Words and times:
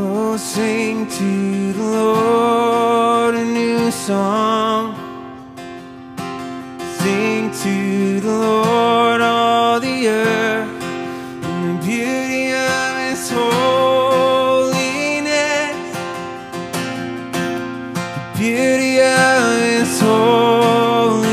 Oh, 0.00 0.36
sing 0.36 1.08
to 1.08 1.72
the 1.72 1.82
Lord 1.82 3.34
a 3.34 3.44
new 3.44 3.90
song. 3.90 4.94
Sing 7.00 7.50
to 7.50 8.20
the 8.20 8.30
Lord 8.30 9.20
all 9.20 9.80
the 9.80 10.06
earth 10.06 10.82
in 11.42 11.78
the 11.78 11.82
beauty 11.84 12.52
of 12.52 12.96
His 13.08 13.28
holiness. 13.28 14.76
The 18.04 18.38
beauty 18.38 19.00
of 19.00 19.58
His 19.66 20.00
holiness. 20.00 21.28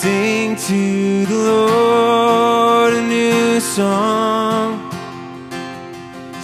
Sing 0.00 0.56
to 0.56 1.03
song. 3.74 4.88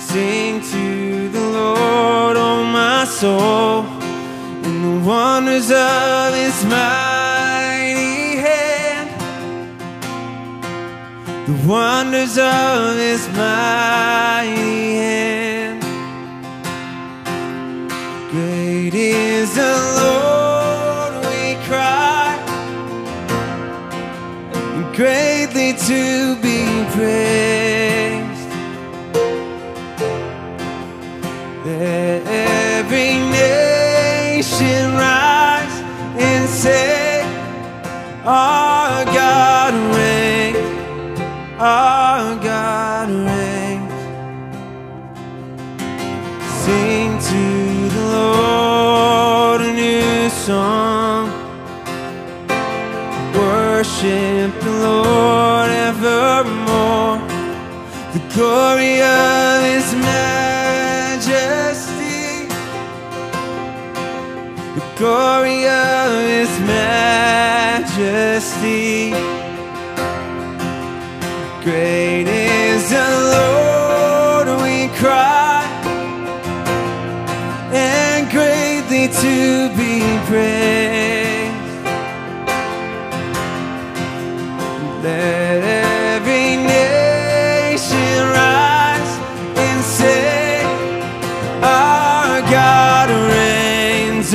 Sing 0.08 0.60
to 0.60 1.28
the 1.28 1.40
Lord, 1.40 2.36
oh 2.36 2.64
my 2.64 3.04
soul, 3.04 3.84
in 4.66 4.76
the 4.82 5.06
wonders 5.06 5.70
of 5.70 6.34
His 6.34 6.64
mighty 6.64 8.34
hand. 8.46 9.10
The 11.46 11.68
wonders 11.68 12.36
of 12.36 12.96
His 12.96 13.28
mighty 13.28 14.94
hand. 15.04 15.82
Great 18.32 18.94
is 18.94 19.54
the 19.54 19.76
Lord, 20.02 21.12
we 21.26 21.54
cry, 21.68 22.34
and 24.52 24.96
greatly 24.96 25.74
to 25.74 26.39
praised. 26.92 28.50
Let 31.64 32.22
every 32.26 33.14
nation 33.30 34.94
rise 34.94 35.76
and 36.18 36.48
say, 36.48 37.22
Our 38.24 39.04
God 39.06 39.74
reigns, 39.96 41.20
our 41.58 42.36
God 42.42 43.08
reigns. 43.10 44.00
Sing 46.62 47.18
to 47.30 47.44
the 47.96 48.04
Lord 48.16 49.60
a 49.60 49.72
new 49.72 50.28
song. 50.30 51.30
Worship 53.34 54.69
The 58.12 58.22
glory 58.34 59.00
of 59.00 59.62
His 59.62 59.94
majesty. 59.94 61.30
The 64.74 64.82
glory 64.98 65.68
of 65.68 66.10
His 66.24 66.50
majesty. 66.66 68.10
Great 71.62 72.26
is 72.26 72.90
the 72.90 73.10
Lord, 73.36 74.48
we 74.62 74.88
cry, 74.98 75.62
and 77.72 78.28
greatly 78.30 79.06
to 79.22 79.68
be 79.76 80.02
praised. 80.26 81.54
Let 85.04 85.39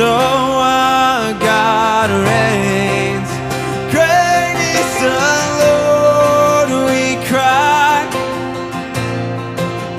our 0.03 1.33
God 1.39 2.09
reigns. 2.09 3.29
Lord, 5.61 6.69
we 6.89 7.15
cry, 7.27 8.07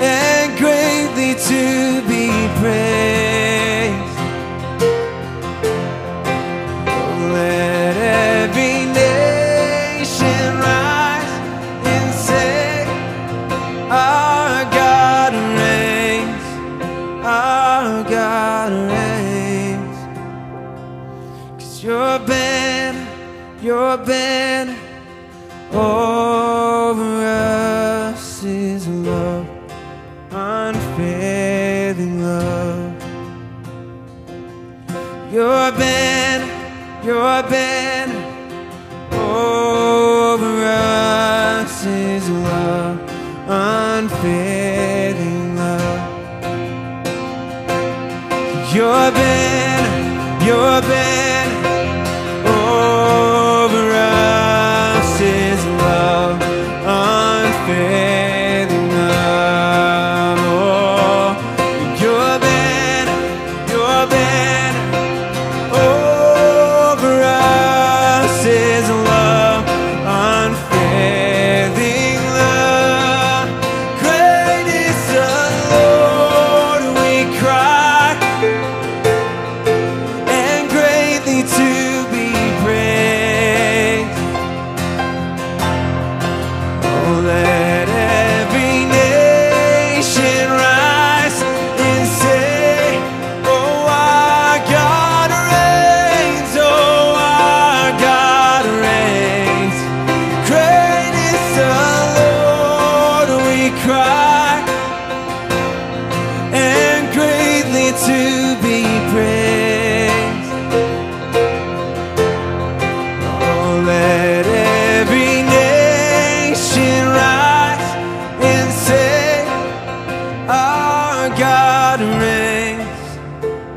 and 0.00 0.58
greatly 0.58 1.34
to 1.34 2.05
your 23.66 23.98
banner 23.98 24.78
over 25.72 27.26
us 27.26 28.44
is 28.44 28.86
love, 28.86 29.44
unfailing 30.30 32.22
love. 32.22 32.94
Your 35.32 35.72
banner, 35.72 36.46
your 37.04 37.42
banner 37.50 38.24
over 39.12 40.64
us 40.64 41.84
is 41.86 42.30
love, 42.30 43.00
unfailing 43.48 45.56
love. 45.56 46.12
Your 48.72 49.10
banner, 49.10 50.46
your 50.46 50.80
banner 50.82 51.35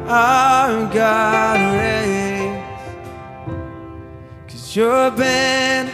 our 0.09 0.91
God 0.91 1.59
reigns. 1.77 2.65
Cause 4.47 4.75
your 4.75 5.11
banner, 5.11 5.93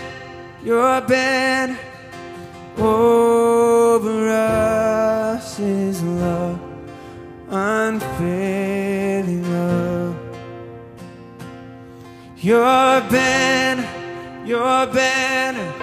your 0.63 1.01
banner 1.01 1.77
over 2.77 4.29
us 4.29 5.59
is 5.59 6.01
love, 6.01 6.59
unfailing 7.49 9.43
love. 9.51 10.15
Your 12.37 13.01
banner, 13.11 14.45
your 14.45 14.87
banner 14.87 15.73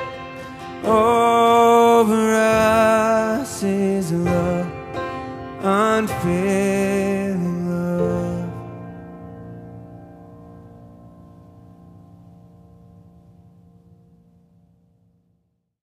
over 0.85 2.35
us 2.35 3.63
is 3.63 4.11
love, 4.11 4.67
unfailing 5.63 6.82